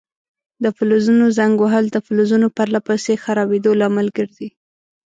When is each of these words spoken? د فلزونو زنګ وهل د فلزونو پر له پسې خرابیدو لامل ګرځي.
د 0.63 0.65
فلزونو 0.77 1.25
زنګ 1.37 1.55
وهل 1.61 1.85
د 1.91 1.97
فلزونو 2.05 2.47
پر 2.57 2.67
له 2.75 2.79
پسې 2.87 3.13
خرابیدو 3.23 3.71
لامل 3.81 4.07
ګرځي. 4.17 4.49